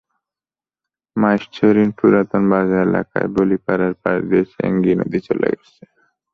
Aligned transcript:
মাইসছড়ি 1.15 1.83
পুরাতন 1.97 2.43
বাজার 2.51 2.85
এলাকার 2.87 3.25
বলিপাড়ার 3.35 3.93
পাশ 4.01 4.17
দিয়ে 4.29 4.45
চেঙ্গি 4.53 4.93
নদী 4.99 5.19
চলে 5.27 5.47
গেছে। 5.53 5.83